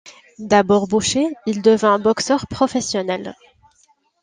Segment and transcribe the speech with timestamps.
[0.39, 3.35] D'abord boucher, il devint boxeur professionnel.